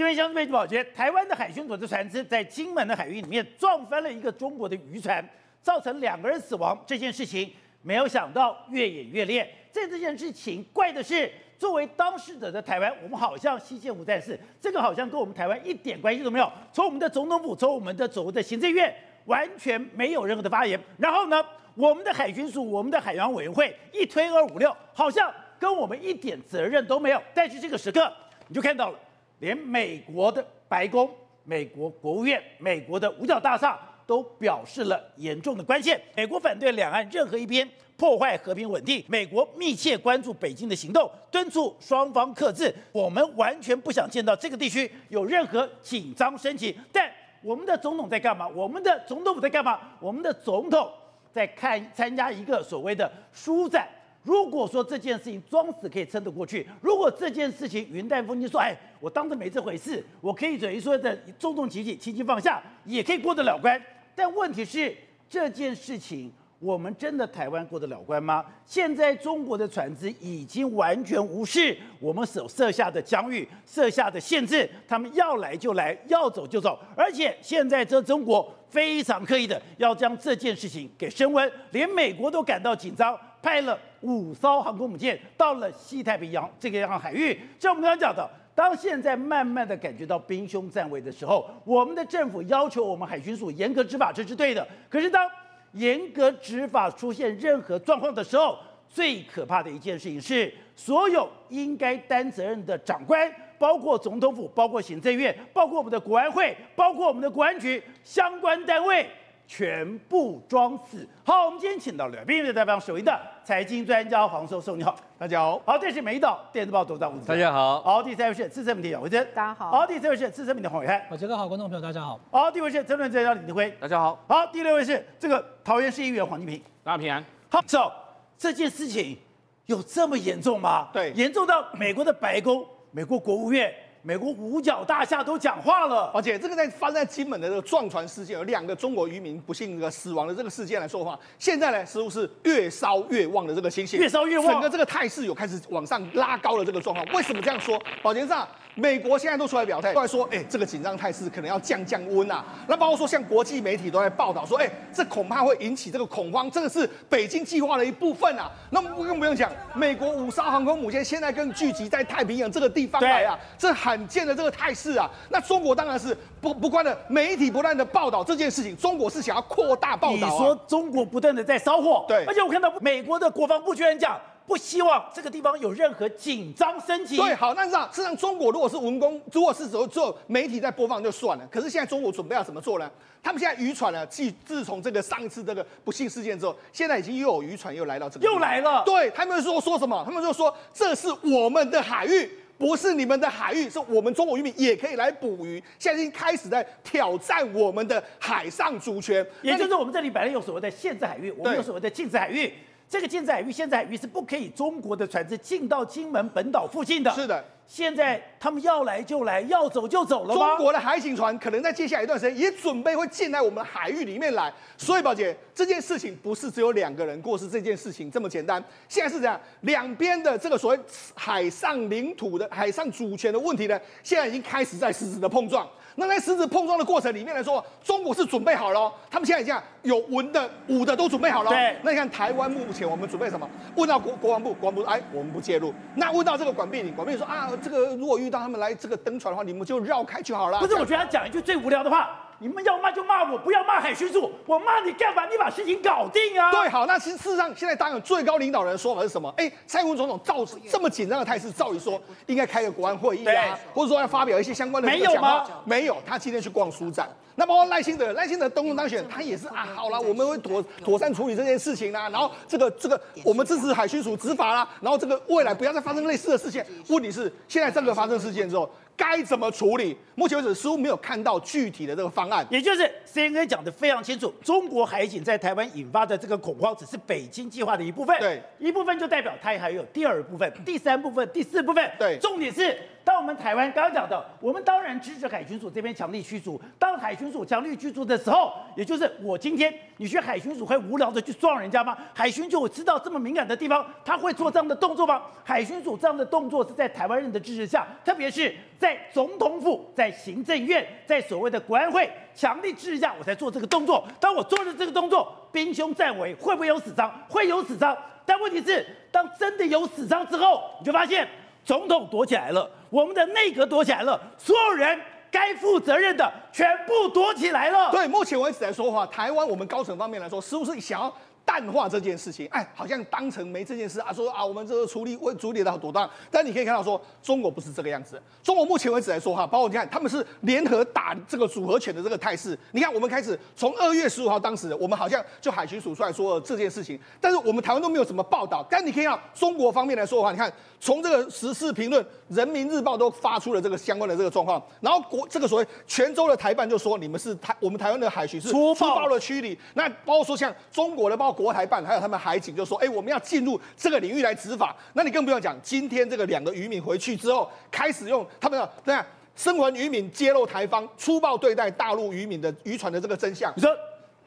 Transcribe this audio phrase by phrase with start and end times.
[0.00, 5.22] 今天相对报觉台湾的海巡署的船只在金门的海域里面撞翻了一个中国的渔船，
[5.60, 6.82] 造成两个人死亡。
[6.86, 9.46] 这件事情没有想到越演越烈。
[9.70, 16.50] 在这件事情怪的是，作为当事者的台湾，我们好像西线无战事，这个好像跟我们台湾一点关系都没有。
[16.72, 18.90] 从我们的总统府，从我们的所谓的行政院，
[19.26, 20.80] 完全没有任何的发言。
[20.96, 21.44] 然后呢，
[21.74, 27.22] 我们的海巡署，我们的海洋委员会一推二五六，好像跟我们一点责任都没有。
[27.34, 28.10] 但是这个时刻，
[28.48, 28.98] 你就看到了。
[29.40, 31.10] 连美国的白宫、
[31.44, 36.00] 美国国务院、美国的五角大厦都表示了严重的关切。
[36.14, 39.04] 美国反对两岸任何一边破坏和平稳定。
[39.08, 42.74] 美国密切关注北京的行动，敦促双方克制。
[42.92, 46.78] 我们完全不想见到这个地区有任何紧张升级。
[46.92, 47.10] 但
[47.42, 48.46] 我们的总统在干嘛？
[48.48, 49.80] 我们的总统府在干嘛？
[50.00, 50.90] 我们的总统
[51.32, 53.88] 在看参加一个所谓的书展。
[54.22, 63.80] 如果说这件事情装死可以撑得过去，如果这件事情云淡风轻说，哎，我当着没这回事，我可以等于说的重重其轻轻轻放下，也可以过得了关。
[64.14, 64.94] 但问题是
[65.28, 68.44] 这件事情，我们真的台湾过得了关吗？
[68.66, 83.18] 现在中国的船只已经完全无视我们所设下的疆域、设下的限制，他们要来就来，要走就走，而且现在这中国非常刻意的要将这件事情给升温，连美国都感到紧张。
[83.42, 94.66] 派了五艘航空母舰到了西太平洋这个样海域，像我们刚刚讲的，当现在慢慢的感觉到兵凶战危的时候，我们的政府要求我们海巡署严格执法，这是对的。
[94.88, 95.28] 可是当
[95.72, 109.08] 严格执法出现任何状况的时候，最可怕的一件事情是，所有应该担责任的长官，包括总统府、包括行政院、包括我们的国安会、包括我们的国安局相关单位。
[109.50, 111.04] 全部装死。
[111.24, 115.60] 好，我们今天请到了并列代表首映的财经专家黄寿寿，你好，大家好。
[115.66, 117.82] 好，这是美岛电子报董事长吴子，大家好。
[117.82, 119.72] 好，第三位是资深媒体杨维珍，大家好。
[119.72, 122.20] 好，第四位是资深媒体黄伟汉，我杰哥好，观众朋友大家好。
[122.30, 124.16] 好，第五位是政论专家李登辉，大家好。
[124.28, 127.24] 好，第六位是这个桃园市议员黄金平，大家平安。
[127.48, 127.92] 好，走，
[128.38, 129.18] 这件事情
[129.66, 130.90] 有这么严重吗？
[130.92, 133.74] 对，严重到美国的白宫、美国国务院。
[134.02, 147.06] 美国五角大厦都讲话了，而且这个在发生在金门的这个撞船事件，有两个中国渔民不幸这个死亡的这个事件来说的话，现在呢似乎是越烧越旺的这个情形，越烧越旺，整个这个态势有开始往上拉高的这个状况。
[147.14, 147.78] 为什么这样说？
[148.02, 148.48] 宝杰上。
[148.74, 152.44] 美国现在都出来表态，都在说，哎、欸，这个紧张态势可能要降降温啊。
[152.66, 158.50] 那包括说，像国际媒体都在报道说，哎、欸，这恐怕会引起这个恐慌，这个是北京计划的一部分啊。
[158.70, 165.10] 那么更不用讲，美国五艘航空母舰现在更聚集在太平洋这个地方来啊，这罕见的这个态势啊。
[165.28, 170.30] 那中国当然是不不关的，媒体不断的报道这件事情，中国是想要扩大报道、啊。
[170.30, 174.18] 你说中国不断的在烧火，对，而且我看到美国的国防部居然讲。
[174.50, 177.16] 不希望这个地方有任何紧张升级。
[177.16, 181.46] 对，好，那这样，事实上，中国如果是文工，如果是只有只有媒体在播放就算了。
[181.52, 182.90] 可是现在中国准备要怎么做呢？
[183.22, 188.26] 他们现在渔船呢，继自从这个上一次这个不幸事件之后，现在已经又有渔船又来到这个。
[188.26, 188.82] 又来了。
[188.84, 190.02] 对，他们说说什么？
[190.04, 192.28] 他们就说这是我们的海域，
[192.58, 195.62] 不是你们的海域，是我们中国渔民也可以来捕鱼。
[195.78, 202.52] 现在已经开始在挑战我们的海上主权，也就是我们这里本来有所谓的限制海域，我们有所谓的禁止海域。
[202.90, 207.10] 这个禁止海域、限制海域是不可以中国的船只进到金门本岛附近的。
[207.12, 210.40] 是的，现在他们要来就来，要走就走了吗？
[210.40, 214.52] 中国的海警船可能在接下来一段时间也准备会进来我们的海域里面来。
[214.76, 218.60] 所以，宝姐，这件事情不是只有两个人过失，这件事情这么简单。
[218.88, 220.80] 现在是这样，两边的这个所谓
[221.14, 225.64] 海上领土的海上主权的问题呢，现在已经开始在实质的碰撞。
[225.96, 231.50] 那在实质碰撞的过程里面来说，中国是准备好了，他们现在已经有文的、武的都准备好了。
[231.50, 233.48] 对，那你看台湾目前我们准备什么？
[233.76, 235.74] 问到国国防部，国防部哎，我们不介入。
[235.96, 240.58] 那问到这个管碧玲，管碧玲说啊，这个如果遇到他们来这个登船的话，你们就绕开就好了。
[240.58, 242.29] 不是，我觉得他讲一句最无聊的话。
[242.42, 244.32] 你们要骂就骂我，不要骂海巡署。
[244.46, 245.26] 我骂你干嘛？
[245.26, 246.50] 你把事情搞定啊！
[246.50, 249.28] 对，好，那其实事实上，现在当然最高领导人的说法是什么？
[249.36, 254.88] 哎、欸，蔡英文总统照这么紧张的态势，照理说应该开个国安会议啊，或者说要发表一些相关的。
[254.88, 255.46] 没有吗？
[255.66, 257.06] 没有，他今天去逛书展。
[257.36, 262.08] 那包括赖清德，赖清德东东当选，他也是啊，好了，我们会妥妥善处理这件事情啦。
[262.08, 264.66] 然后这个这个，我们支持海巡署执法啦。
[264.80, 266.66] 然后这个未来不要再发生类似的事件。
[266.88, 268.70] 问题是现在这个发生事件之后。
[269.00, 269.96] 该怎么处理？
[270.14, 272.46] 目前为止似乎没有看到具体的这个方案。
[272.50, 278.14] 也就是 CNN 讲的非常清楚，中国海警在台湾引发的这个恐慌，只是北京计划的一部分。
[278.20, 281.90] 对，一部分就代表它还有第二部分、第三部分、第四部分。
[281.98, 282.78] 对，重点是。
[283.10, 286.62] 当我们台湾刚刚讲的，我们当然支持海巡署这边强力驱逐。
[286.78, 291.98] 当海巡署强力驱逐的时候，也就是我今天，你去海巡署会无聊的去撞人家吗？
[292.14, 295.22] 海巡署我知道这么敏感的地方，他会做这样的动作吗？
[295.42, 304.06] 海巡署这样的动作是在台湾人的支持下，特别是在总统府、在行政院、在所谓的国安会强力支持下，我才做这个动作。
[304.20, 307.12] 当我做了这个动作，兵凶战危，会不会有死伤？
[307.28, 307.96] 会有死伤。
[308.24, 311.26] 但问题是，当真的有死伤之后，你就发现
[311.64, 315.00] 总统躲起来了，我们的内阁躲起来了，所有人
[315.30, 317.90] 该负责任的全部躲起来了。
[317.90, 321.16] 对，目前为止来说的话，台湾我们高层方面来说，似乎是想要？
[321.50, 326.08] 淡化这件事情，哎，好像当成没这件事啊，说啊，我们这个处理会处理的妥当。
[326.30, 328.22] 但你可以看到说，中国不是这个样子。
[328.40, 332.56] 中国目前为止来说哈，包括你看，他们是联合打这个组合拳的这个态势。
[332.70, 338.64] 你看，我们开始从二月十五号当时，我们好像就海巡署出来说了这件事情，但是我们台湾都没有什么报道。
[338.70, 349.58] 但你可以看到中国方面来说的话，你看从这个时事评论，《人民日报》都发出了这个相关的这个状况，然后国这个所谓泉州的台办就说你们是台我们台湾的海巡是粗暴的驱离。
[349.74, 351.39] 那包括说像中国的包括。
[351.40, 359.04] 国台办还有他们海警就说：“哎，我们要进入这个领域来执法。”那你更不用讲，今天这个两个渔民回去之后，开始用他们的这样
[359.34, 363.52] 生还渔民揭露台方粗暴对待大陆渔民的渔船的这个真相。
[363.56, 363.70] 你说。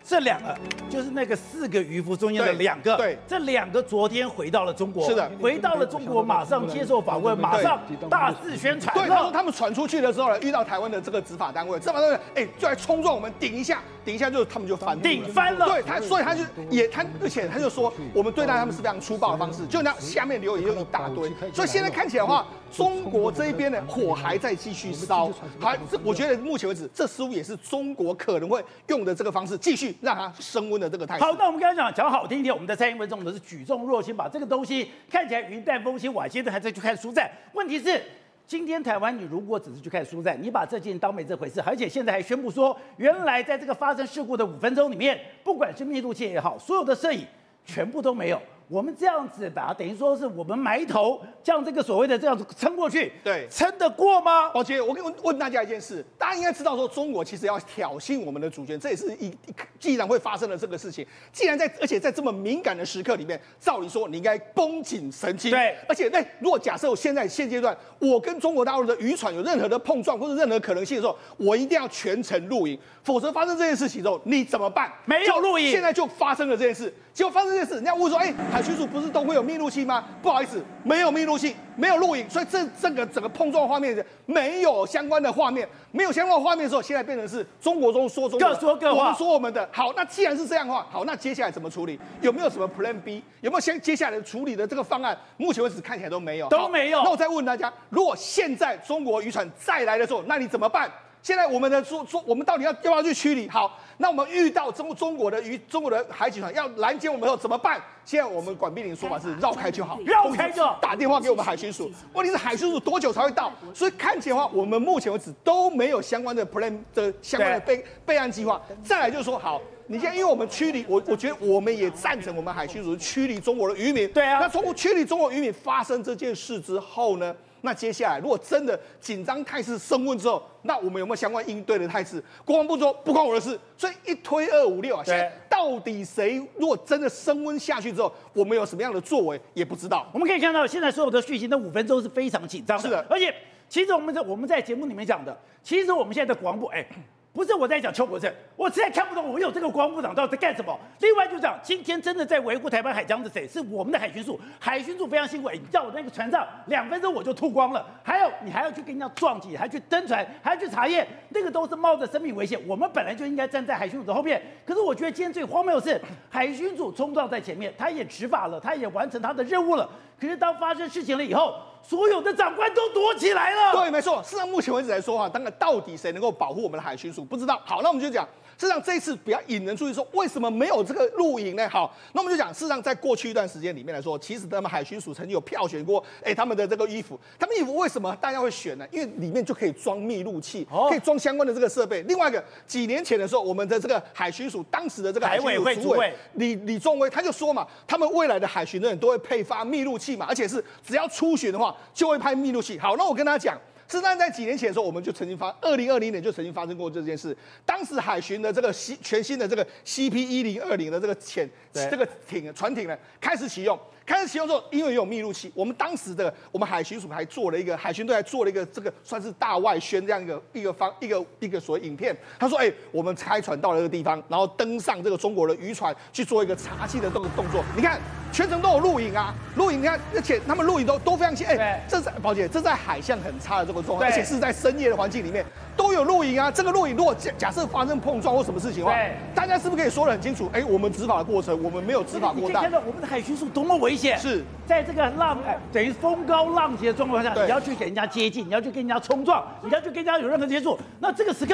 [0.05, 0.53] 这两个
[0.89, 7.79] 就是那个四个渔夫中间的两个，对，这两个昨天回到了中国，是的，回到了中国，马上接受访问，马上
[8.09, 8.93] 大肆宣传。
[8.93, 15.65] 对，他说他们传出去的时候呢，遇到台湾的这个执法单位，执法单位哎就来冲撞我们，顶一下，顶一下就他们就翻顶翻了。
[15.65, 30.83] 对他，所以他就也他，而且他就说我们对待他们是非常粗暴的方式，就那下面留言又一大堆，所以现在看起来的话，中国这一边的火还在继续烧，还这我觉得目前为止，这似乎也是中国可能会用的这个方式，继续让它升温。
[30.83, 36.13] 的这个态好，那我们刚才讲讲好听一点，我们的蔡英文总统是举重若轻，把这个东西看起来云淡风轻。
[36.13, 38.03] 我现在还在去看书展，问题是
[38.45, 47.25] 今天台湾你如果只是去看书展，你把这件当没这回事，而且现在还宣布说，原来在这个发生事故的五分钟里面，不管是密度器也好，所有的摄影
[47.65, 48.41] 全部都没有。
[48.67, 54.49] 我们这样子把它等于说是我们埋头将这个所谓的这样子撑过去，对，撑得过吗？
[54.49, 59.31] 宝杰，我跟问问大家一件事，大家应该知道说中国其实要挑衅我们的主权，这也是一
[59.79, 74.91] 既然会发生了这个事情，既然在而且在这么敏感的时刻里面，照理说你应该绷紧神经，对，而且那如果假设我现在现阶段我跟中国大陆的渔船有任何的碰撞或者任何可能性的时候，我一定要全程录影，否则发生这件事情之后你怎么办？
[75.05, 80.05] 没有录影，现在就发生了这件事，结果发生这件事，人家问说，哎，海巡署不是都会有密录器吗？
[80.21, 89.67] 不好意思，没有密录器，没有录影，所以这这个整个碰撞画面没有相关的画面，没有相关的画面的时候，现在变成是中国中说中国，各说各话，我们说我们的。
[89.71, 91.99] 好，那既然是这样的话，好，那接下来怎么处理？
[92.21, 93.23] 有没有什么 Plan B？
[93.41, 95.17] 有没有先接下来的处理的这个方案？
[95.37, 97.01] 目前为止看起来都没有，都没有。
[97.01, 100.91] 那我再问大家，如果现在中国渔船再来的时候，那你怎么办？
[101.23, 103.47] 现在我们的说说，我们到底要要不要去驱离？
[103.47, 107.81] 好，那我们遇到中中国的渔中国的海警船要拦截我们后怎么办？
[108.03, 111.89] 现在我们管碧玲的说法是绕开就好，绕开就好，打电话给我们海巡署。
[112.11, 113.53] 问题是海巡署多久才会到？
[113.73, 118.61] 所以看起来的话，我们目前为止都没有相关的 plan 的相关的备备案计划。
[118.83, 124.11] 再来就是说，好，你现在因为我们驱离，我我觉得我们也赞成我们海巡署驱离中国的渔民。
[124.11, 127.33] 对啊，那中国驱离中国渔民发生这件事之后呢？
[127.65, 132.21] 那接下来，如果真的紧张态势升温之后，那我们有没有相关应对的态势？
[132.43, 140.05] 国防部说不关我的事，所以一推二五六啊，现在到底谁如果真的升温下去之后，我们有什么样的作为也不知道。
[140.13, 143.33] 我们可以看到，现在所有的讯息，那五分钟是非常紧张的，是的，而且
[143.69, 146.85] 其实我们在我们在节目里面讲的，其实我们现在的国防部，哎。
[147.33, 150.79] 不是我在讲邱国正，我实在看不懂我有这个光部长到底在干什么。
[150.99, 153.47] 另外就讲，今天真的在维护台湾海疆的谁？
[153.47, 155.49] 是我们的海巡署，海巡署非常辛苦。
[155.49, 162.59] 你叫我那个船上两分钟我就吐光了，还有你还要去跟人家撞击，还去登船，还要去查验，那个都是冒着生命危险。
[162.67, 164.39] 我们本来就应该站在海巡署的后面。
[164.63, 165.99] 可是我觉得今天最荒谬的是，
[166.29, 169.89] 海巡署冲撞在前面，他也执法了，他也完成他的任务了。
[170.21, 173.73] 可是当发生事情了以后，所有的长官都躲起来了。
[173.73, 174.23] 对，没错。
[174.23, 177.61] 事实上，目前为止来说哈，当然到底谁能够保护我们的海巡署，不知道。
[177.65, 178.27] 好，那我们就讲。
[178.63, 181.67] 事实上，这一次比较引人注意，说为什么没有这个露营呢？
[181.67, 188.87] 好，那我们就讲，事实上，在过去一段时间里面来说，其实他们海巡署曾经有票选过，哎，他们的这个衣服，他们衣服为什么大家会选呢？
[188.89, 192.01] 因为里面就可以装密录器，可以装相关的这个设备。
[192.03, 202.79] 另外一个，几年前的时候，我们的这个海巡署当时的这个海委会主委李李仲威他就说嘛，他们未来的海巡的人都会配发密录器嘛，而且是只要出巡的话就会拍密录器。
[202.79, 203.59] 好，那我跟他讲。
[203.87, 207.35] 事实上，在几年前的时候，我们就曾经发，二零二零年就曾经发生过这件事。
[207.65, 213.79] 当时海巡的这个新全新的这个 CP 一零二零的这个潜这个艇船艇呢，开始启用。
[214.05, 222.15] 开始启用之后，因为有密录器，我们当时的我们海巡署还做了一个海巡队还做了一个这个算是大外宣这样一个一个方一个一个所谓影片。
[222.39, 227.63] 他说：“哎、欸，我们开船到了这个地方，然后登上这个中国的渔船去做一个查缉的这个动作。
[227.75, 227.99] 你看
[228.31, 231.45] 全程都有录影啊，录影你看，而且他们录影都都非常清。
[231.47, 235.45] 哎、欸，这在宝姐，这在海象很差的这个状况，而且是在深夜的环境里面
[235.77, 236.51] 都有录影啊。
[236.51, 238.97] 这个录影如果假假设发生碰撞或什么事情的话，
[239.35, 240.49] 大家是不是可以说得很清楚？
[240.51, 242.63] 哎、欸，我们执法的过程，我们没有执法过当。
[242.63, 251.53] 看到我们的海巡署多么危险，是。”在这个浪，哎，等于风高浪急的状况下，你要去给人家接近，你要去跟人家冲撞，你要去跟人家有任何接触，那这个时刻，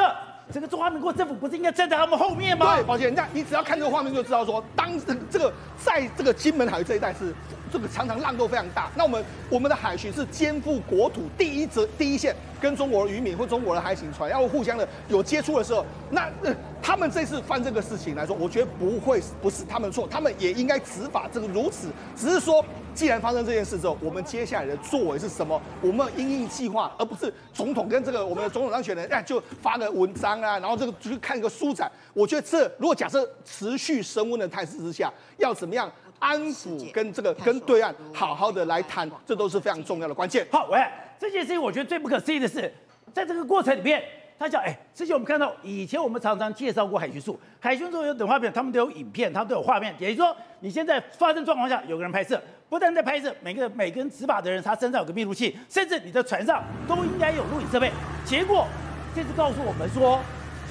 [0.54, 2.76] 整个中华民国政府不是应该站在他们后面吗？
[2.76, 4.90] 对，抱歉，人家你只要看这个画面就知道说，当
[5.30, 5.52] 这个
[5.84, 7.34] 在这个金门海这一带是。
[7.72, 21.30] 这个常常浪都非常大，那我们我们的海巡是肩负国土第一则第一线，跟中国的渔民或中国的海警船要互相的有接触的时候，那呃他们这次犯这个事情来说，我觉得不会不是他们错，他们也应该执法。
[21.32, 25.62] 这个如此，只是说既然发生这件事之后，我们接下来的作为是什么？
[25.82, 31.92] 我们因应计划，而不是总统跟这个我们的总统当选人哎就发个文章啊，然后这个就去看一个书展。
[32.14, 35.92] 我觉得这如果假设持续升温的态势之下，要怎么样？
[36.20, 40.46] 安抚跟这个跟对岸好好的来谈，这都是非常重要的关键。
[40.52, 40.78] 好，喂，
[41.18, 42.70] 这件事情我觉得最不可思议的是，
[43.14, 44.04] 在这个过程里面，
[44.40, 57.92] 他讲，哎，之前我们看到，以前我们常常介绍过海巡署，海巡署有等画面，他们都有影片，他们都有画面，也就是说，你现在发生状况下，有个人拍摄，不但在拍摄，每个每个人执法的人，他身上有个密录器，甚至你的船上都应该有录影设备。
[58.24, 58.66] 结果
[59.14, 60.20] 这次告诉我们说。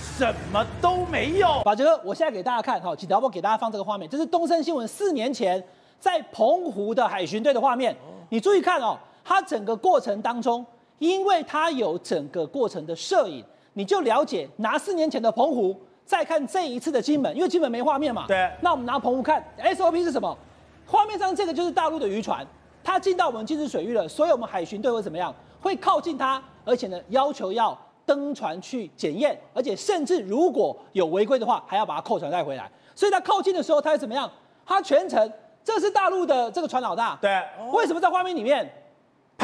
[0.00, 1.60] 什么都没有。
[1.64, 5.62] 宝杰哥，我现在给大家看，好，请导播给大家放这个画面，这是东森新闻四年前
[5.98, 7.94] 在澎湖的海巡队的画面。
[8.28, 10.64] 你注意看哦，它整个过程当中，
[10.98, 13.44] 因为它有整个过程的摄影，
[13.78, 18.24] 你就了解拿四年前的澎湖，再看这一次的金门，因为金门没画面嘛。
[18.26, 18.50] 对。
[18.60, 20.36] 那我们拿澎湖看，SOP 是什么？
[20.84, 22.44] 画面上这个就是大陆的渔船，
[22.82, 25.32] 它进到我们禁止水域了，所以我们海巡队会怎么样？
[25.60, 27.78] 会靠近它，而且呢，要求要。
[28.04, 32.68] 登船去检验，而且甚至如果有违规的话，还要把它扣船带回来。
[32.94, 34.28] 所以它靠近的时候，它会怎么样？
[34.64, 35.30] 它全程，
[35.62, 37.18] 这是大陆的这个船老大。
[37.20, 38.68] 对，为什么在画面里面？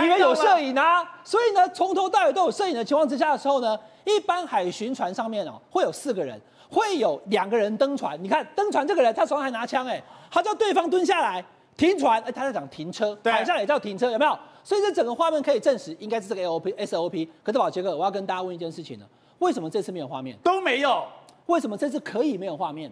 [0.02, 1.02] 因为有摄影啊。
[1.22, 8.18] 所以呢，从头到尾都有摄影的情况之下的时候呢，一般海巡船上面哦，会有四个人，会有两个人登船。
[8.22, 11.44] 你看登船这个人，他手上还拿枪，哎，他叫对方蹲下来
[11.76, 14.38] 停船，哎，他在讲停车，海上也叫停车，有没有？
[14.62, 17.28] 所以这整个画面可以证实，应该是这个 L O P S O P。
[17.42, 19.06] 可是宝杰哥，我要跟大家问一件事情呢：
[19.38, 20.36] 为什么这次没有画面？
[20.42, 21.04] 都没有。
[21.46, 22.90] 为什么这次可以没有画面？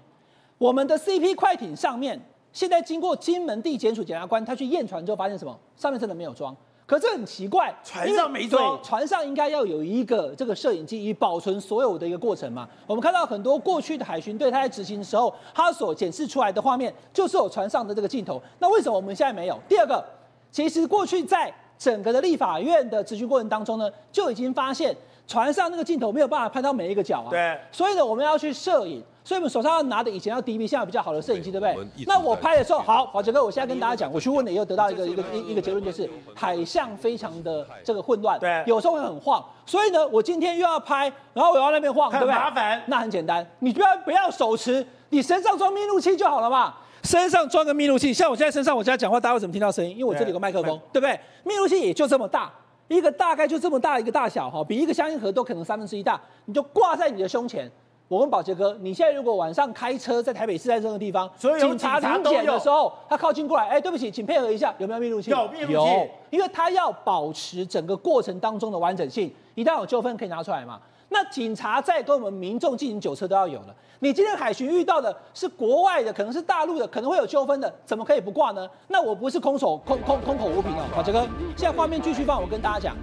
[0.59, 2.21] 我们的 CP 快艇上面，
[2.53, 5.59] 现在经过金门地检署检察官他去验船之后，发现什么？
[5.77, 6.55] 上面真的没有装。
[6.85, 8.79] 可是很奇怪，船上没装。
[8.83, 12.69] 船上应该要有一个这个摄影机，以保存所有的一个过程嘛。
[12.87, 18.43] 我们看到很多过去的海巡队，他在执行的时候，他所检视出来的画面，就是有船上的这个镜头。
[18.59, 19.59] 那为什么我们现在没有？
[19.69, 20.05] 第二个，
[20.51, 24.95] 其实过去在整个的立法院的执行过程当中呢，就已经发现
[25.27, 27.31] 船上那个镜头没有办法拍到每一个角啊。
[27.31, 27.59] 对。
[27.71, 31.77] 所以呢，我们要去摄影，所以我们手上要拿的以前要 DV，现在比较好的摄影机，对不对？
[32.07, 39.43] 那我拍的时候，好，宝杰哥，我现在跟大家讲，我去问了以后得到一个一个一一个结论，就是海象非常的这个混乱，对，有时候会很晃。
[39.65, 42.35] 所以呢，我今天又要拍，然后我要那边晃，对不对？
[42.35, 42.83] 麻烦。
[42.87, 46.75] 那很简单，你不要不要手持，你身上装密录器就好了嘛。
[47.05, 49.91] 身上装个密录器，像我现在身上，我现在讲话，大家会怎么听到声音？
[49.91, 51.19] 因为我这里有个麦克风，对不对？
[51.43, 52.49] 密录器也就这么大，
[52.95, 57.71] 一个大概就这么大一个大小哈，比一个香烟盒都可能三分之一大，你就挂在你的胸前。
[58.09, 65.31] 我问宝杰哥，你现在如果晚上开车在台北市在这个地方，所以警察临检的时候，他靠近过来，哎，对不起，请配合一下，有没有密录器？
[65.31, 70.79] 有密录器，有，因为他要保持整个过程当中的完整性，一旦有纠纷可以拿出来嘛。
[71.13, 73.75] 那警察在跟我们民众进行酒测都要有了。
[74.01, 78.69] 你今天海巡遇到的是国外的，可能是大陆的，可能会有纠纷的，怎么可以不挂呢？
[78.89, 80.85] 那我不是空手空空空口无凭哦。
[80.93, 81.21] 宝杰哥，
[81.57, 82.97] 现在画面继续放，我跟大家讲，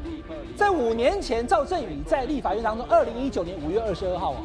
[0.58, 4.44] 在五年前，赵振宇在立法院当中，二零一九年五月二十二号啊，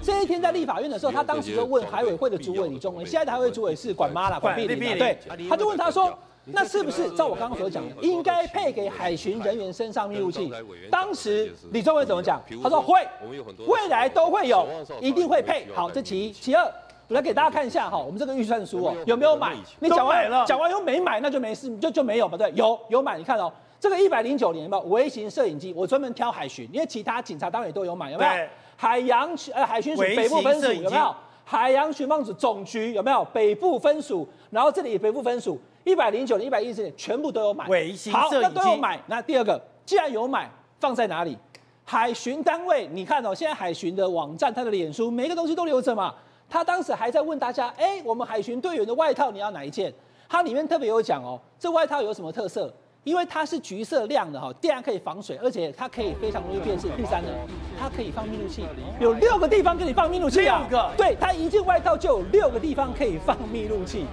[0.00, 5.18] 这一天在立法院的时候，他当时就问海委会的主委李宗文，现在的海委会主委是管妈啦，管碧玲，对，
[5.48, 6.16] 他就问他说。
[6.48, 10.48] 那是不是照我刚刚所讲的，应该配给海巡人员身上密录器？
[10.90, 12.40] 当时李宗伟怎么讲？
[12.62, 13.04] 他说会，
[13.66, 14.64] 未来都会有，
[15.00, 15.66] 一定会配。
[15.74, 16.64] 好，这其一，其二，
[17.08, 19.56] 我来给大家看一下哈，我们这个预算书哦，有没有买？
[19.80, 22.38] 你讲完讲完又没买，那就没事，就就没有吧？
[22.38, 28.30] 对，有有买，你看哦，这个一百零九年吧，微型摄影机，我专门挑海巡，因为其他警察当然也都有买，有没有？
[28.76, 31.12] 海洋呃海巡署北部分署有没有？
[31.44, 33.24] 海洋巡防署总局有没有？
[33.32, 35.60] 北部分署，然后这里北部分署。
[35.86, 37.64] 一百零九年、一百一十年全部都有买，
[38.12, 39.00] 好，那都有买。
[39.06, 40.50] 那第二个，既然有买，
[40.80, 41.38] 放在哪里？
[41.84, 46.12] 海巡单位，你看哦，现在海巡的网站，它的脸书，每个东西都留着嘛。
[46.50, 49.94] 他当时还在问大家，哎，我们海巡队员的外套你要哪一件？
[50.28, 52.74] 它里面特别有讲哦，这外套有什么特色？
[53.04, 56.88] 因为它是橘色亮的哈，第二可以防水，而且它可以非常容易辨识。
[56.96, 57.28] 第三呢，
[57.78, 58.64] 它可以放密录器，
[58.98, 60.66] 有六个地方可以放密录器啊。
[60.68, 60.90] 六个。
[60.96, 64.04] 对，它一件外套就有六个地方可以放密录器，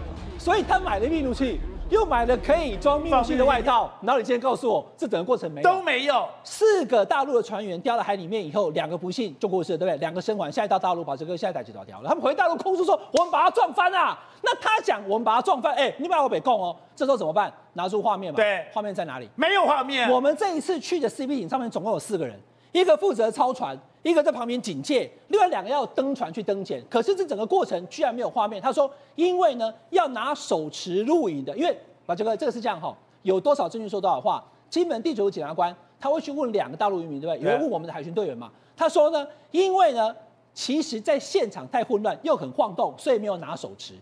[0.44, 1.58] 所以他买了密录器。
[1.90, 6.28] 又买了可以装密录器的外套，然后你今天告诉我，这整个过程没有都没有。
[6.44, 9.98] 四个大陆的船员掉到海里面以后，两个不幸就过世了，对不对？
[10.00, 12.10] 两个生还，现在到大陆把这个现在逮起条条了。
[12.10, 14.18] 他们回大陆控诉说，我们把它撞翻啊。
[14.42, 16.76] 那他讲我们把它撞翻，哎，你把我北供哦。
[16.96, 17.54] 这时候怎么办？
[17.74, 18.38] 拿出画面嘛。
[18.38, 19.30] 对，画面在哪里？
[19.36, 20.10] 没有画面。
[20.10, 22.40] 我们这一次去的 CP 艇上面总共有四个人。
[22.72, 23.78] 一个负责操船，
[24.12, 26.84] 一个在旁边警戒，另外两个要登船去登检。
[26.90, 28.62] 可是这整个过程居然没有画面。
[28.62, 31.76] 他说，因为呢要拿手持录影的，因为。
[32.06, 34.44] 把这个这个是这样哈，有多少证据说多少话。
[34.70, 37.46] 金门地检检察官他会去问两个大陆渔民，对不对？
[37.46, 38.52] 有人问我们的海巡队员嘛？
[38.76, 40.14] 他说呢，因为呢，
[40.54, 43.94] 其实在现场太混乱又很晃动，所以没有拿手持。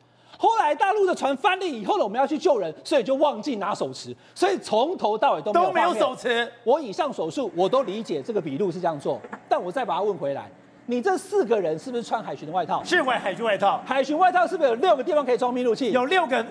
[0.41, 6.51] 后来大陆的船翻了以后呢，我们要去救人，所以就忘记拿手持，所以从头到尾都没有，都没有手持。
[6.63, 10.49] 我以上所述我都理解这个笔录是这样做，但我再把它问回来，
[10.87, 12.83] 你这四个人是不是穿海巡的外套？
[12.83, 13.79] 是外海巡外套。
[13.85, 15.91] 海巡外套是不是有六个地方可以装密录器？
[15.91, 16.43] 有六个。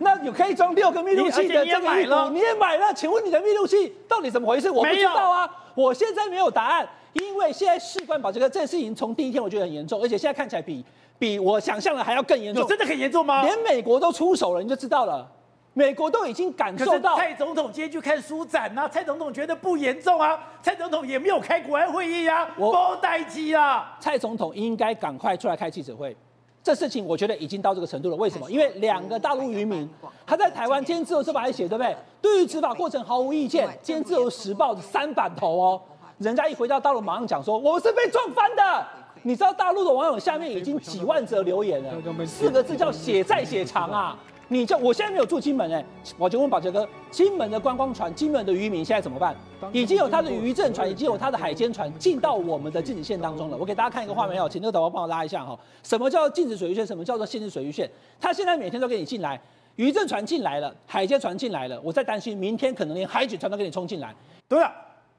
[0.00, 2.94] 那有可以装六个密录器的这个衣服，你也买了？
[2.94, 4.70] 请问你的密录器到底怎么回事？
[4.70, 10.84] 我不知道啊，我现在没有答案，因为现在事关把这个这个事情从第一天我觉得很严重，而且现在看起来比
[11.18, 12.66] 比我想象的还要更严重。
[12.68, 13.42] 真的很严重吗？
[13.42, 15.28] 连美国都出手了，你就知道了。
[15.74, 17.16] 美国都已经感受到。
[17.16, 23.96] 蔡总统今天去看书展呐，蔡总统觉得不严重啊，蔡总统也没有开国安会议啊，我待机啊。
[24.00, 26.16] 蔡总统应该赶快出来开记者会。
[26.64, 28.50] 这事情我觉得已经到这个程度了，为什么？
[28.50, 29.88] 因为两个大陆渔民，
[30.26, 31.96] 他在台湾今天自由时报还写，对不对？
[32.20, 33.68] 对于执法过程毫无意见。
[33.80, 35.80] 今天自由时报的三版头哦，
[36.18, 38.86] 人家一回到大陆马上讲说，我是被撞翻的。
[39.22, 44.18] 你知道大陆的网友下面已经几万则留言了，四个字叫血债血偿啊。
[44.50, 45.84] 你叫我现在没有住金门哎，
[46.16, 49.36] 我就问宝杰哥，金门的观光船、金门的渔民现在怎么办？
[49.74, 53.56] 已经有他的渔政船，已经有他的海监船进到我们的禁止线当中了。
[53.58, 55.58] 我给大家看一个画面哦，请那个导播帮我拉一下哈。
[55.82, 56.86] 什么叫禁止水域线？
[56.86, 57.90] 什么叫做限制水域线？
[58.18, 59.38] 他现在每天都给你进来，
[59.76, 64.14] 渔政船进来了，海监船进来了，我在担心明天可能连海警船都给你冲进来。
[64.48, 64.72] 对啊，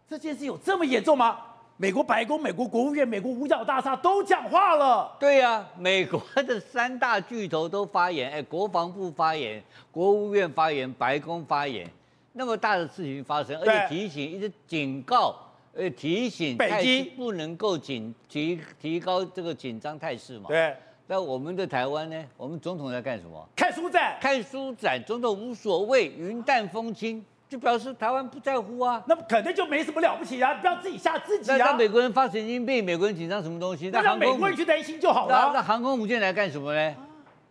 [0.10, 1.38] 这件事有这么严重吗？
[1.82, 5.16] 美国白宫、美国国务院、美国五角大厦都讲话了。
[5.18, 11.90] 对呀、啊， 美国的三大巨头都发言，哎，国防部发言，国务院发言，白宫发言，
[12.34, 15.34] 那么大的事情发生，而且提醒，一直警告，
[15.74, 20.50] 呃，提醒北京不能够紧提提高这个紧张态势嘛。
[20.50, 20.76] 对。
[21.08, 22.26] 那我们的台湾呢？
[22.36, 23.48] 我们总统在干什么？
[23.56, 24.18] 看书展。
[24.20, 27.24] 看书展，总统无所谓，云淡风轻。
[27.50, 31.58] 就表示台湾不在乎啊，那肯定就没什么了不起啊，不要自己吓自己啊。
[31.58, 33.90] 让美国人发神经病，美国人紧张什么东西？
[33.90, 35.48] 那让美国人去担心就好了。
[35.48, 36.96] 那，那航空母舰来干什么呢？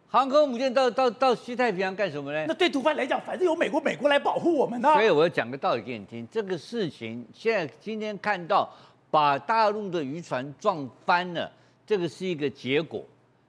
[0.07, 2.45] 航空母舰到到到西太平洋干什么呢？
[2.47, 4.95] 那对毒贩来讲，反正有美国，美国来保护我们呢、啊。
[4.95, 8.73] 所以我要讲个道理给你听，这个事情现在今天看到
[9.11, 11.51] 把大陆的渔船撞翻了，
[11.85, 13.05] 这个是一个结果。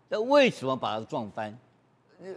[0.09, 1.55] 那为什么把它撞翻？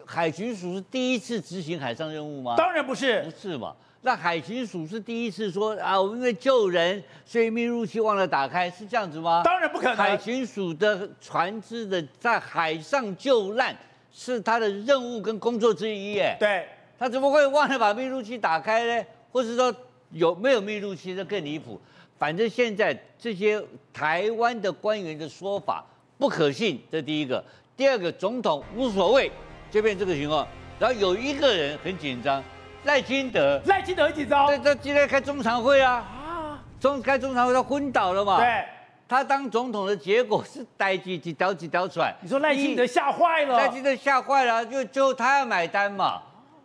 [0.05, 2.57] 海巡署是第一次执行海上任务吗？
[2.59, 3.75] 当然不是，不是嘛。
[4.05, 9.43] 那海巡署是第一次说啊，我们因为救人，所以密入器忘了打开，是这样子吗？
[9.45, 9.97] 当然不可能。
[9.97, 13.77] 海巡署的船只的在海上救难
[14.13, 16.37] 是他的任务跟工作之一耶。
[16.41, 16.67] 对，
[16.99, 19.07] 他怎么会忘了把密入器打开呢？
[19.31, 19.73] 或是说
[20.11, 21.81] 有没有密入器，这更离谱。
[22.19, 23.63] 反正现在这些
[23.93, 25.87] 台湾的官员的说法
[26.19, 27.43] 不可信，这第一个。
[27.77, 29.31] 第二个，总统无所谓，
[29.71, 30.45] 就变这个情况。
[30.81, 32.43] 然后有一个人很紧张。
[32.85, 34.47] 赖清德，赖清德很紧张。
[34.47, 38.39] 对，他今天开中常会啊，啊，中开中常会他昏倒了嘛。
[38.39, 38.65] 对，
[39.09, 42.13] 他当总统的结果是逮几几条几条船。
[42.21, 43.57] 你说赖清德吓坏了？
[43.57, 46.21] 赖清德吓坏了，就就他要买单嘛，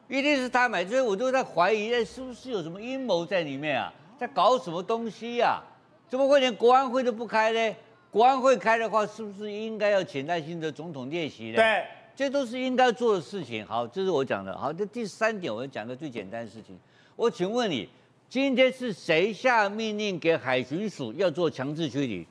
[0.07, 0.83] 一定是他买。
[0.83, 3.93] 所以我都在怀疑，哎，是不是有什么阴谋在里面啊？
[4.19, 5.61] 在搞什么东西呀、啊？
[6.09, 7.75] 怎么会连国安会都不开呢？
[8.09, 11.57] 国安会开的话，是不是应该要请赖清德总统列席呢？
[11.57, 11.85] 对。
[12.17, 13.63] 这都是应该做的事情。
[13.67, 14.57] 好，这是我讲的。
[14.57, 16.75] 好，这第三点，我要讲个最简单的事情。
[17.15, 17.87] 我请问你，
[18.27, 22.25] 今天是谁下命令给海巡署要做强制驱离，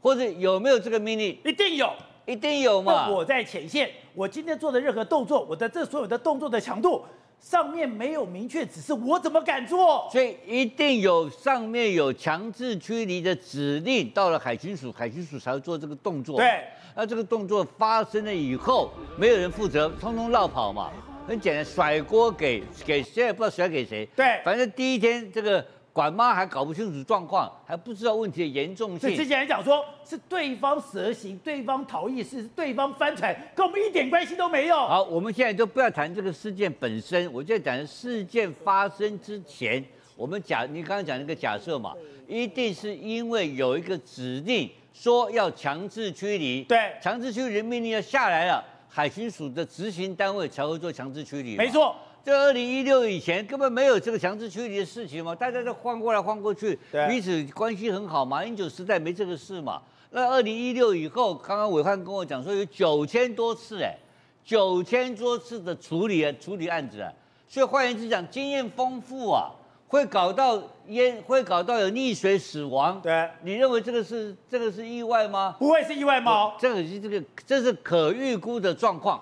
[0.00, 1.36] 或者有没有这个命令？
[1.44, 1.92] 一定有，
[2.26, 3.10] 一定有嘛。
[3.10, 7.02] 我在前线，我今天做的任何动作，我的这所有的动作的强度，
[7.44, 10.08] 上面没有明确指示，我怎么敢做？
[10.10, 16.38] 所以一定有上面有强制驱离的指令，到了海巡署，海巡署才会做这个动作。
[16.38, 16.64] 对。
[16.96, 20.90] 那这个动作发生了以后，没有人负责，通通绕跑嘛，
[21.28, 24.08] 很简单，甩锅给给谁也不知道甩给谁。
[24.16, 25.62] 对，反正第一天这个
[25.94, 28.98] 管妈还搞不清楚状况，还不知道问题的严重性。
[28.98, 34.74] 所以之前讲说是对方蛇行，对方逃逸，是对方翻船，跟我们一点关系都没有。
[34.74, 39.84] 好，我们现在就不要谈这个事件本身，我就讲事件发生之前，
[40.16, 41.94] 我们假你刚刚讲那个假设嘛，
[42.26, 51.54] 一定是因为有一个指令说要强制驱离，对，强制驱离命令要下来了，海巡署的执行单位才会做强制驱离。
[51.54, 51.94] 没错。
[52.24, 58.38] 这二零一六以前根本没有这个强制驱离的事情嘛，大家都换过来换过去，彼此关系很好嘛。
[58.38, 59.82] 马英九时代没这个事嘛。
[60.08, 63.94] 那二零一六以后，刚刚伟汉跟我讲说有九千多次哎，
[64.42, 67.12] 九千多次的处理处理案子啊，
[67.46, 69.50] 所以换言之讲，经验丰富啊，
[69.88, 72.98] 会搞到淹，会搞到有溺水死亡。
[73.02, 75.56] 对，你认为这个是这个是意外吗？
[75.58, 76.54] 不会是意外吗？
[76.58, 79.20] 这个是这个这是可预估的状况。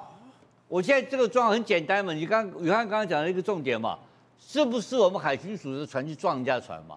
[0.72, 3.98] 我现在这个状况很简单嘛，你刚宇汉刚刚讲了一个重点嘛，
[4.40, 6.96] 是不是我们海巡署的船去撞人家船嘛？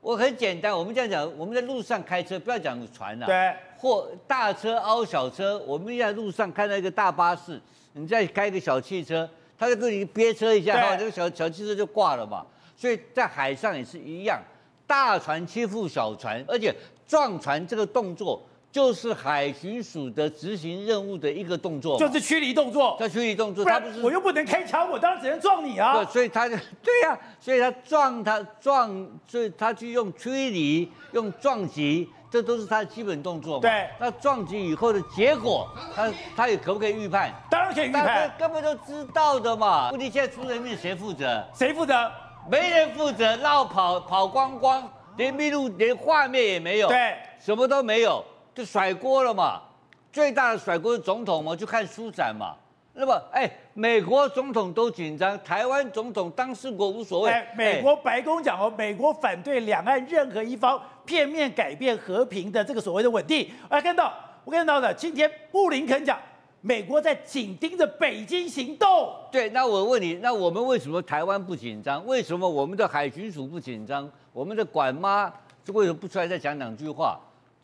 [0.00, 7.60] 我很简单，我们这样讲，我们在路上开车，不要讲船了，对，或大车凹小车，我们在路上看到一个大巴士，
[7.94, 12.46] 你再开一个小汽车，他就跟你憋车一下，哈，这个小小汽车就挂了嘛。
[12.76, 14.40] 所以在海上也是一样，
[14.86, 16.72] 大船欺负小船，而且
[17.08, 18.40] 撞船这个动作。
[18.72, 22.96] 就是海巡署的执行任务的一个动作，就是驱离动作。
[23.00, 25.94] 叫驱离动作，他不是我又不能开枪，我当然只能撞你啊。
[25.94, 33.62] 对，所以他就 对呀、啊，所以他撞他撞，所以他去用驱离、用撞击，这都是他的基本动作嘛。
[33.62, 37.34] 对，那撞击以后的结果，他他也可不可以预判？
[37.50, 39.90] 当然可以预判，根本都知道的嘛。
[39.90, 41.44] 问题现在出人命，谁负责？
[41.52, 42.08] 谁负责？
[42.48, 48.24] 没人负责，绕跑跑光光，连密录连画面也没有，对，什么都没有。
[48.60, 49.62] 就甩锅了嘛，
[50.12, 52.54] 最大的甩锅是总统嘛，就看书展嘛。
[52.92, 57.30] 那么，哎，美国总统都紧张，台湾总统当事国无所谓。
[57.30, 63.50] 哎，美国白宫讲哦，美国反对两岸任何一方片面改变和平的这个所谓的稳定。
[63.70, 64.12] 哎看到，
[64.44, 66.18] 我看到的，今天布林肯讲，
[66.60, 69.10] 美国在紧盯着北京行动。
[69.32, 72.04] 对，那我问你，那我们为什么台湾不紧张？
[72.04, 74.10] 为什么我们的海巡署不紧张？
[74.34, 75.32] 我们的管妈
[75.68, 77.18] 为什么不出来再讲两句话？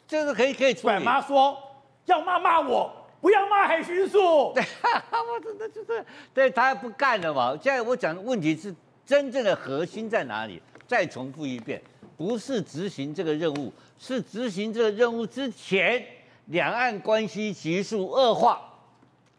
[0.06, 0.82] 这个可以可以处理。
[0.82, 1.56] 管妈说
[2.04, 2.90] 要骂骂我，
[3.20, 4.52] 不要骂海巡署。
[4.54, 4.62] 对，
[5.10, 7.58] 我真的就是，对他还不干了嘛。
[7.60, 10.62] 现在我讲的问题是真正的核心在哪里？
[10.86, 11.82] 再重复一遍，
[12.16, 16.00] 不是执行这个任务，是执行这个任务之前，
[16.46, 18.60] 两岸关系急速恶化，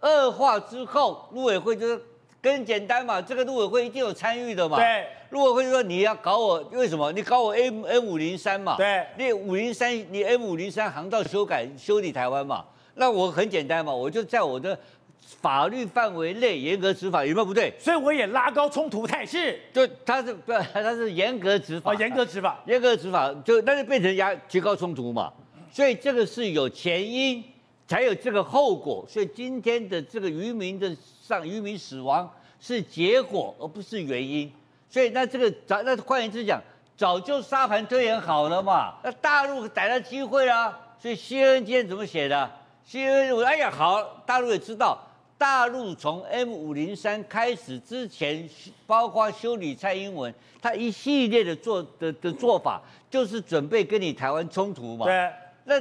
[0.01, 2.01] 恶化之后，陆委会就是
[2.41, 4.78] 更简单嘛，这个陆委会一定有参与的嘛。
[4.78, 5.06] 对。
[5.32, 7.12] 陆委会说你要搞我，为什么？
[7.12, 8.78] 你搞我 M M 五零三嘛？
[8.78, 12.63] 对，你五零三，你 M 五零三航道修改修理台湾嘛？
[12.95, 14.80] 那我很简单嘛，我就在我的
[15.19, 17.73] 法律范围内严格执法，有没有不对？
[17.78, 19.60] 所以我也拉高冲突态势。
[19.73, 21.91] 就他是不， 他是严格执法。
[21.91, 25.34] 哦，严格执法，严格执法，就那就变成压提高冲突嘛。
[25.69, 27.43] 所以这个是有前因，
[27.86, 29.06] 才有这个后果。
[29.10, 30.95] 所以今天的这个渔民的
[31.28, 34.50] 上渔民死亡是结果，而不是原因。
[34.90, 36.62] 所以那这个早那换言之讲，
[36.96, 38.94] 早就沙盘推演好了嘛。
[39.04, 40.80] 那大陆逮到机会啦。
[40.98, 42.50] 所以 CNN 今天怎么写的
[42.90, 44.98] ？CNN 我哎呀好，大陆也知道，
[45.38, 48.50] 大陆从 M 五零三开始之前，
[48.86, 55.06] 包括修理蔡英文，他一系列的做的的做法，就是准备跟你台湾冲突嘛。
[55.06, 55.30] 对。
[55.66, 55.76] 那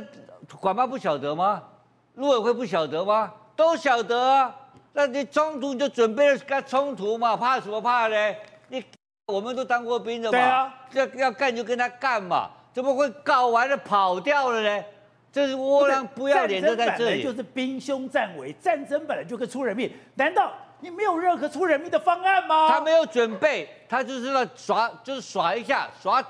[0.58, 1.62] 管妈不晓得吗？
[2.14, 3.32] 陆委会不晓得吗？
[3.54, 4.54] 都晓得啊。
[4.96, 8.34] 那你冲突你就准备跟他冲突嘛，怕什么怕嘞？
[8.68, 8.82] 你
[9.26, 14.84] 我们都当过兵的嘛，啊、要要干就跟他干嘛，怎么会搞完了跑掉了呢？
[15.30, 22.70] 这是窝囊不要脸的在这里，就是兵凶战危，战争本来就会出人命，难道你没有任何出人命的方案吗？
[22.70, 26.24] 他没有准备，他就是要耍，就是耍一下，耍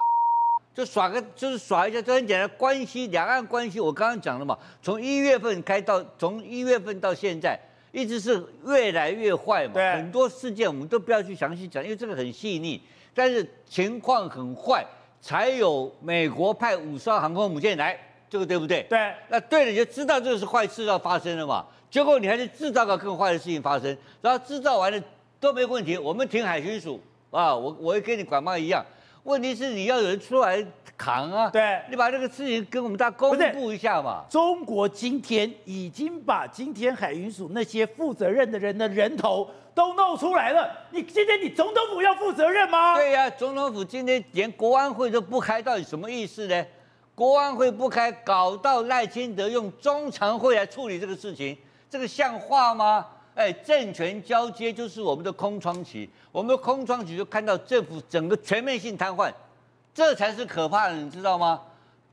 [0.75, 2.49] 就耍个，就是耍一下，就很简单。
[2.59, 7.57] 关系两岸关系，我刚刚讲了嘛，从一月份开到从一月份到现在。
[7.97, 12.79] 一直是越来越坏嘛，对，很多事件我们都不要去详细讲，因为这个很细腻。
[13.15, 14.85] 但是情况很坏，
[15.19, 18.83] 才有美国派五艘航空母舰来，这个对不对？
[18.83, 19.15] 对。
[19.31, 21.65] 那对了，你就知道这个是坏事要发生了嘛。
[21.91, 25.03] 结果你还是制造个更坏的事情发生，然后制造完了
[25.41, 28.85] 都没问题，我们停海巡署啊，我我也跟你管妈一样。
[29.27, 30.65] 问题是你要有人出来
[30.97, 31.51] 扛啊！
[31.51, 34.25] 对，你把这个事情跟我们大家公布一下嘛。
[34.31, 40.71] 中国今天已经把今天海巡署那些负责任的人的人头都弄出来了。
[40.93, 42.95] 你今天你总统府要负责任吗？
[42.95, 46.65] 对呀、啊，总统府今天连国安会都不开，到底什么意思呢？
[47.17, 51.59] 国安会不开，搞到赖清德用中常会来处理这个事情，
[51.91, 53.05] 这个像话吗？
[53.37, 59.31] 哎，政权交接就是我们的空窗期，我们的空窗期就看到政府整个全面性瘫痪，
[59.92, 61.61] 这才是可怕的，你知道吗？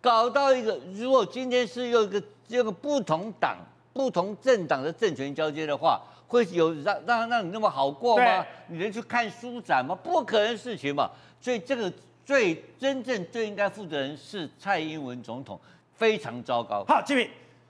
[0.01, 3.55] 搞到一个，如果今天是有一个这个不同党、
[3.93, 8.45] 不同政党的政权交接的话，会有让让让你那么好过吗？
[8.67, 9.95] 你能去看书展吗？
[9.95, 11.09] 不可能的事情嘛。
[11.39, 11.89] 所以这个
[12.25, 15.57] 最真正最应该负责人是蔡英文总统，
[15.95, 16.83] 非常糟糕。
[16.85, 17.29] 好，这位，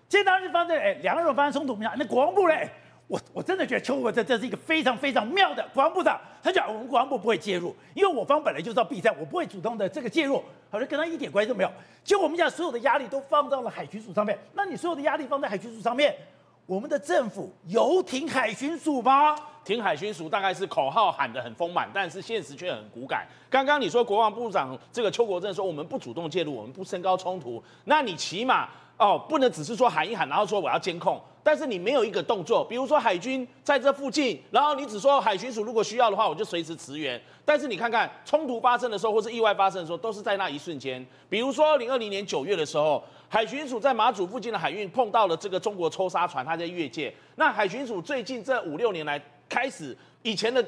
[0.10, 2.68] 今天当时发生哎，两个人发生冲突，没那国防部嘞？
[3.08, 6.20] 我我真的觉得邱国正这是一个非常非常妙的国防部长。
[6.42, 11.72] 他讲我们国防部不会介入，因为我方本来就是要备战，我不会主动的这个介入，好像跟他一点关系都没有。
[12.04, 16.16] 结果我们讲所有的压力都放到了海巡署上面，那你所有的压力放在海巡署上面，
[16.66, 19.36] 我们的政府有挺海巡署吗？
[19.64, 23.26] 挺海巡署大概是口号喊得很丰满，但是现实却很骨感。
[23.50, 28.70] 刚刚你说国防部长这个邱国正说我们不主动介入，我们不升高冲突，那你起码
[29.04, 31.22] 哦不能只是说喊一喊，然后说我要监控。
[31.46, 37.22] 但是你没有一个动作，比如说海军在这附近，然后你只说海巡署如果需要的话，我就随时驰援。
[37.44, 41.06] 但是你看看冲突发生的时候，或是意外发生的时候，都是在那一瞬间。
[41.30, 47.14] 比如说二零二零年九月的时候，海巡署在马祖附近的海域碰到了这个中国抽沙船，它在越界。
[47.36, 50.66] 那海巡署最近这五六年来开始，以前的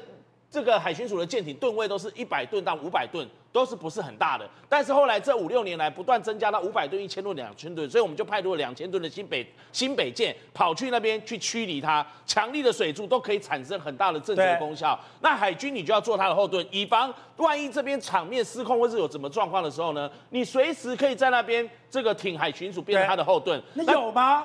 [0.50, 3.26] 这个海巡署的舰艇吨位都是一百吨到五百吨。
[3.56, 12.06] 都是不是很大的，但是后来这五六年来不断增加到五百吨、一千吨、两千吨，所以我们就派出了两千吨的新北新北舰跑去那边去驱离它。
[12.26, 14.98] 强力的水柱都可以产生很大的震慑功效。
[15.22, 23.58] 那海军你就要做它的后盾，以防万一这边场面失控或是有什么状况的时候呢，你随时可以在那边这个挺海巡署变成它的后盾。
[23.72, 24.44] 那有吗？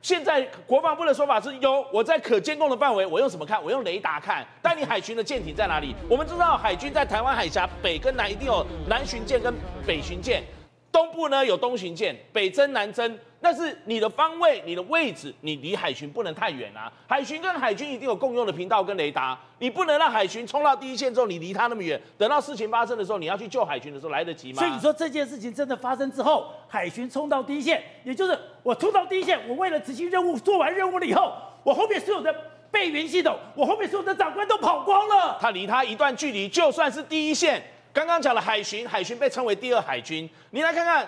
[0.00, 3.62] 现在国防部的说法是有，我在可监控的范围，我用什么看？
[3.62, 4.46] 我用雷达看。
[4.62, 5.94] 但你海军的舰艇在哪里？
[6.08, 9.52] 我们知道海军在台湾海峡北跟南一定有南巡舰跟
[9.86, 10.42] 北巡舰，
[10.90, 13.18] 东部呢有东巡舰，北征南征。
[13.40, 16.92] 但是你的方位、你的位置，你离海巡不能太远啊！
[17.06, 24.58] 海巡跟海军一定有共用的频道跟雷达，你不能让海巡冲到第一线之后，你离他那么远，等到事情发生的时候，你要去救海巡的时候来得及吗？
[24.58, 32.34] 所以你说这件事情真的发生之后，海巡冲到第一线，也就是我冲到第一线，我为了执行任务，做完任务了以后，我后面所有的
[32.72, 35.38] 备援系统，我后面所有的长官都跑光了。
[35.40, 37.62] 他离他一段距离，就算是第一线，
[37.98, 41.04] 刚刚讲了海巡，海巡被称为第二海军，你来看看。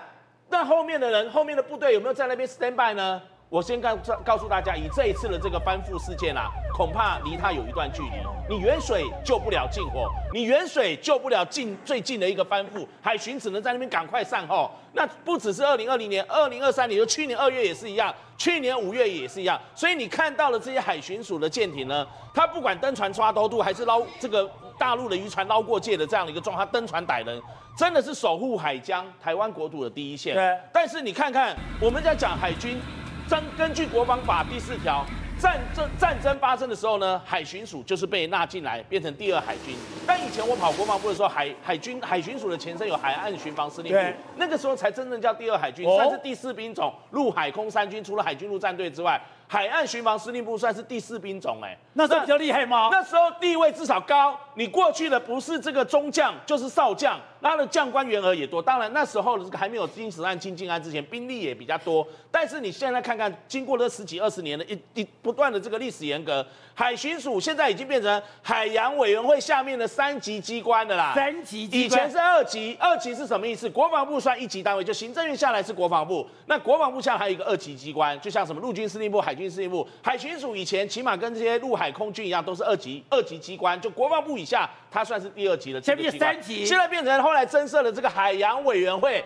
[0.48, 3.22] 那后面的人，后面的部队有没有在那边 stand by 呢？
[3.48, 8.10] 我先告告诉大家，以这一次的这个翻覆事件啊，恐怕离他有一段距离。
[8.48, 14.68] 你远水救不了近火，你远水救不了近最近的一个翻覆，海巡只能在那边赶快善后。
[14.92, 19.60] 那不只是二零二零年，二零二三年，就去年二月也是一样，去年五月也是一样。
[19.76, 27.38] 所以你看到了这些海巡署的舰艇呢，他不管登船抓偷渡，还是捞这个大陆的渔船捞过界的这样的一个状况，登船逮人。
[27.76, 30.34] 真的是守护海疆、台湾国土的第一线。
[30.34, 30.58] 对。
[30.72, 32.80] 但是你看看，我们在讲海军，
[33.28, 35.04] 根根据国防法第四条，
[35.38, 39.74] 战争战争发生的时候呢，海巡署就是被纳进来，变成第二海军。
[40.06, 49.20] 但以前我跑国防部的时候，海海军海巡署的前身有海岸巡防司令部，那个时候才真正叫第二海军，哦、算是第四兵种，陆海空三军，除了海军陆战队之外。
[49.52, 52.88] 海岸巡防司令部算是第四兵种，哎，那是比较厉害吗？
[52.92, 58.62] 那时候地位至少高，你过去的不是这个中将就是少将，他的将官员额也多。
[58.62, 62.06] 当然那时候的这个还没有金石案、金靖案之前，兵力也比较多。
[62.30, 71.12] 但是你现在看看，经过了十几二十年的一一不断的这个历史沿革，海巡署现在已经变成海洋委员会下面的三级机关的啦。
[71.14, 73.68] 三级机关，以前是二级，二级是什么意思？
[73.68, 80.20] 国防部算一级单位，就行政院下来是国防部，那国防部下来还有一个二级机关，就像什么陆军司令部、海军司令部、海。
[80.20, 85.80] 巡署以前起码跟这些陆海空军一样，都是二级二级机关，就国防部以下，它算是第二级的。
[85.80, 89.24] 前面三级，现在变成后来增设了这个海洋委员会，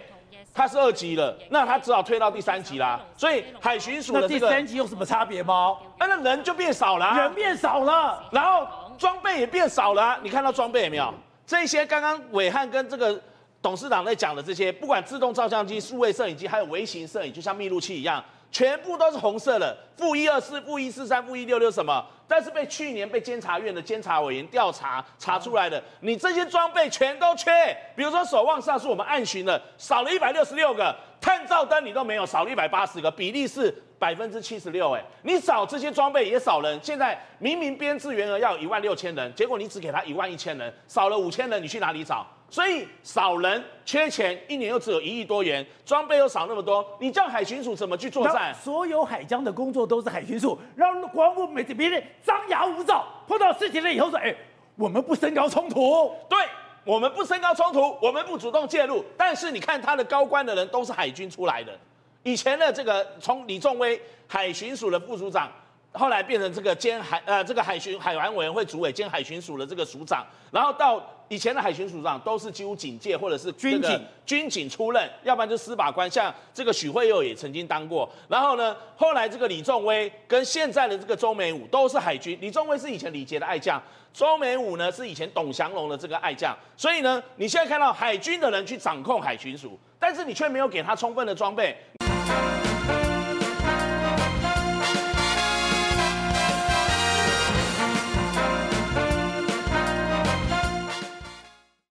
[0.52, 3.00] 它是二级了，那它只好退到第三级啦。
[3.16, 5.76] 所以海巡署的、这个、第三级有什么差别吗？
[5.98, 8.66] 那那人就变少了，人变少了，然后
[8.98, 10.18] 装备也变少了。
[10.22, 11.12] 你看到装备有没有？
[11.46, 13.18] 这些刚刚伟汉跟这个
[13.62, 18.22] 董事长在讲的这些，不管自动照相机、数位摄影机，还有微型摄影，就像密录器一样。
[18.52, 22.06] 全部都是红色的，负一二四、负一四三、负一六六什么？
[22.26, 27.50] 但是被去年被监察院的监察委员调查查出来的，你这些装备全都缺。
[27.94, 34.92] 比如说守望上是我们暗巡的，少了一百六十六个；探照灯你都没有，少了一百八十个，比例是百分之七十六。
[34.92, 36.78] 哎，你少这些装备也少人。
[36.82, 42.26] 现在明明编制员额要有一万六千人，结果你只给他一万一千人，少了五千人，你去哪里找？
[42.54, 48.54] 所以少人缺钱，一年又只有一亿多元，装备又少那么多，你叫海巡署怎么去作战？
[48.54, 54.32] 所有海疆的工作都是海巡署，让国防部每次别人张牙舞爪，碰到事情了以后说：“哎，
[54.76, 56.38] 我们不升高冲突。”对，
[56.84, 59.04] 我们不升高冲突，我们不主动介入。
[59.16, 61.76] 但是你看他的高官的人都是海军出来的，
[62.22, 65.50] 以前的这个从李仲威海巡署的副署长。
[65.96, 78.10] 后来变成这个兼海呃这个海巡海安委员会主委兼海巡署的这个署长，然后到以前的海巡署长都是几乎警界或者是军警军警出任，要不然就司法官，像这个许惠佑也曾经当过。
[78.28, 83.80] 然后呢，后来这个李仲威跟现在的这个周美武都是海军，李仲威是以前李杰的爱将，
[84.12, 86.56] 周美武呢是以前董祥龙的这个爱将。
[86.76, 91.76] 所以呢，你现在看到海军的人去掌控海巡署，但是你却没有给他充分的装备。